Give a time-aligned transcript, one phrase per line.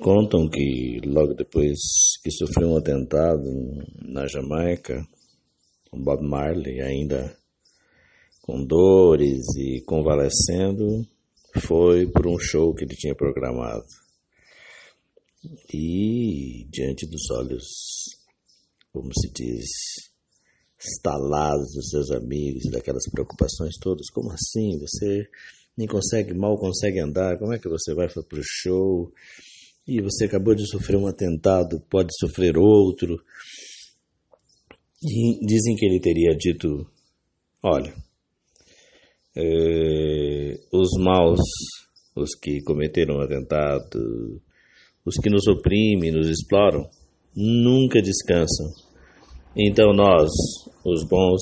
[0.00, 1.78] Contam que logo depois
[2.22, 3.44] que sofreu um atentado
[4.00, 5.06] na Jamaica,
[5.92, 7.36] Bob Marley ainda
[8.40, 11.06] com dores e convalescendo,
[11.60, 13.84] foi por um show que ele tinha programado.
[15.70, 17.66] E diante dos olhos,
[18.94, 19.68] como se diz,
[20.78, 24.78] estalados dos seus amigos daquelas preocupações todas, como assim?
[24.78, 25.28] Você
[25.76, 29.12] nem consegue, mal consegue andar, como é que você vai para o show?
[29.90, 33.20] E você acabou de sofrer um atentado, pode sofrer outro.
[35.02, 36.86] E dizem que ele teria dito:
[37.60, 37.92] Olha,
[39.36, 41.40] é, os maus,
[42.14, 44.40] os que cometeram o atentado,
[45.04, 46.88] os que nos oprimem, nos exploram,
[47.34, 48.70] nunca descansam.
[49.56, 50.30] Então nós,
[50.86, 51.40] os bons,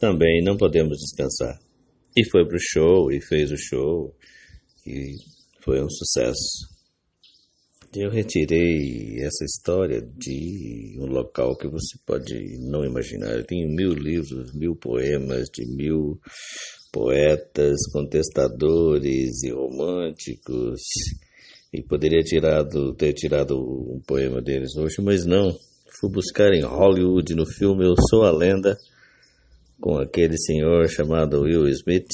[0.00, 1.60] também não podemos descansar.
[2.16, 4.16] E foi pro show, e fez o show,
[4.86, 5.16] e
[5.62, 6.79] foi um sucesso.
[7.92, 13.32] Eu retirei essa história de um local que você pode não imaginar.
[13.32, 16.20] Eu tenho mil livros, mil poemas de mil
[16.92, 20.80] poetas, contestadores e românticos.
[21.72, 25.50] E poderia tirado, ter tirado um poema deles hoje, mas não.
[25.98, 28.76] Fui buscar em Hollywood no filme Eu Sou a Lenda
[29.80, 32.06] com aquele senhor chamado Will Smith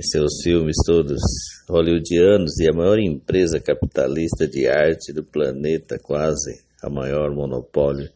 [0.00, 1.20] seus filmes todos
[1.68, 8.10] hollywoodianos e a maior empresa capitalista de arte do planeta, quase a maior monopólio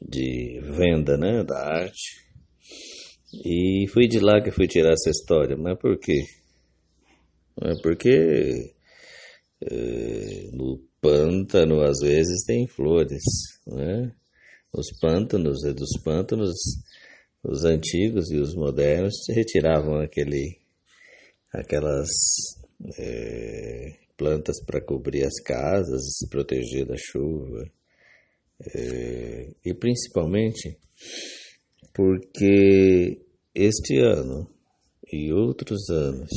[0.00, 2.22] de venda né, da arte.
[3.44, 5.56] E fui de lá que fui tirar essa história.
[5.56, 6.22] Mas por quê?
[7.60, 8.74] É porque
[9.62, 13.22] é, no pântano às vezes tem flores,
[13.66, 14.12] né?
[14.72, 16.54] Os pântanos, é dos pântanos
[17.44, 20.56] os antigos e os modernos retiravam aquele,
[21.54, 22.08] aquelas
[22.98, 27.64] é, plantas para cobrir as casas, se proteger da chuva.
[28.74, 30.78] É, e principalmente
[31.92, 33.20] porque
[33.54, 34.48] este ano
[35.12, 36.30] e outros anos,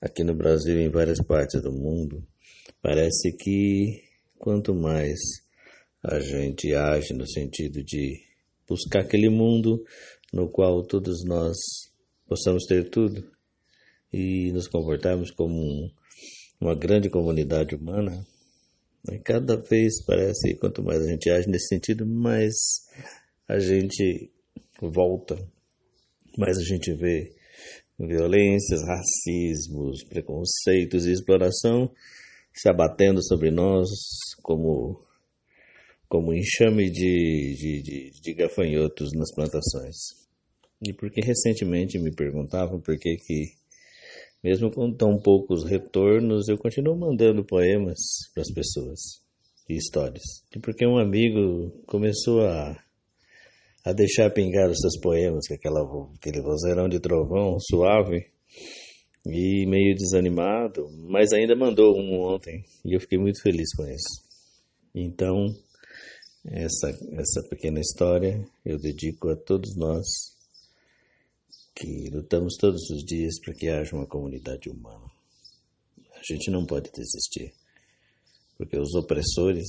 [0.00, 2.22] aqui no Brasil e em várias partes do mundo,
[2.80, 4.02] parece que
[4.38, 5.18] quanto mais
[6.02, 8.20] a gente age no sentido de
[8.68, 9.84] buscar aquele mundo
[10.32, 11.56] no qual todos nós
[12.26, 13.30] possamos ter tudo
[14.12, 15.90] e nos comportarmos como um,
[16.60, 18.24] uma grande comunidade humana,
[19.08, 19.18] né?
[19.24, 22.52] cada vez parece quanto mais a gente age nesse sentido, mais
[23.48, 24.30] a gente
[24.80, 25.36] volta,
[26.36, 27.34] mais a gente vê
[27.98, 31.90] violências, racismos, preconceitos e exploração
[32.52, 33.88] se abatendo sobre nós
[34.42, 35.00] como
[36.08, 39.96] como enxame de, de, de, de gafanhotos nas plantações.
[40.86, 43.54] E porque recentemente me perguntavam por que que,
[44.42, 47.98] mesmo com tão poucos retornos, eu continuo mandando poemas
[48.34, 48.98] para as pessoas
[49.68, 50.24] e histórias.
[50.54, 52.76] E porque um amigo começou a,
[53.84, 55.80] a deixar pingar os seus poemas, com aquela,
[56.16, 58.32] aquele vozeirão de trovão suave,
[59.24, 64.20] e meio desanimado, mas ainda mandou um ontem, e eu fiquei muito feliz com isso.
[64.92, 65.46] Então,
[66.44, 70.04] essa, essa pequena história eu dedico a todos nós
[71.74, 75.10] que lutamos todos os dias para que haja uma comunidade humana.
[76.14, 77.52] A gente não pode desistir,
[78.56, 79.68] porque os opressores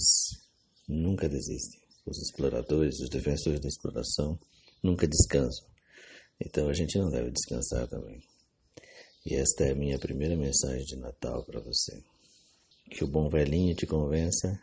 [0.88, 1.82] nunca desistem.
[2.06, 4.38] Os exploradores, os defensores da exploração
[4.82, 5.66] nunca descansam.
[6.40, 8.22] Então a gente não deve descansar também.
[9.26, 12.04] E esta é a minha primeira mensagem de Natal para você.
[12.92, 14.60] Que o bom velhinho te convença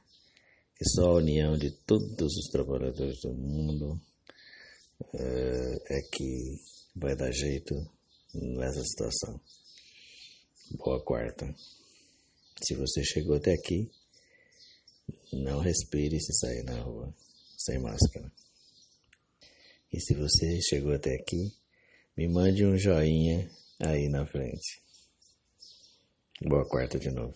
[0.76, 4.00] que só a união de todos os trabalhadores do mundo
[5.14, 6.56] é, é que
[6.94, 7.74] vai dar jeito
[8.34, 9.40] nessa situação.
[10.72, 11.54] Boa quarta.
[12.62, 13.90] Se você chegou até aqui,
[15.32, 17.14] não respire se sair na rua
[17.56, 18.30] sem máscara.
[19.92, 21.52] E se você chegou até aqui,
[22.16, 23.50] me mande um joinha
[23.80, 24.82] aí na frente.
[26.42, 27.34] Boa quarta de novo.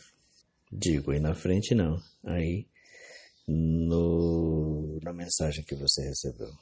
[0.70, 2.66] Digo aí na frente não, aí
[3.46, 6.52] no, na mensagem que você recebeu.